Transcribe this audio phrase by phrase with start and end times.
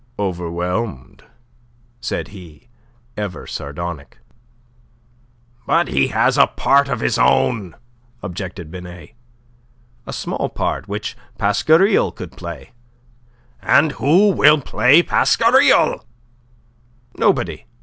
[0.17, 1.25] "Overwhelmed,"
[1.99, 2.69] said he,
[3.15, 4.17] ever sardonic.
[5.67, 7.75] "But he has a part of his own,"
[8.23, 9.11] objected Binet.
[10.07, 12.71] "A small part, which Pasquariel could play."
[13.61, 16.03] "And who will play Pasquariel?"
[17.15, 17.65] "Nobody.